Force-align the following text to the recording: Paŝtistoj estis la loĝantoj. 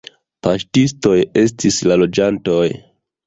Paŝtistoj 0.45 1.17
estis 1.43 1.77
la 1.91 1.99
loĝantoj. 2.05 2.65